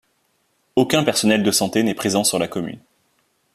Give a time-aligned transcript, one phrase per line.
[0.75, 2.79] Aucun personnel de santé n'est présent sur la commune.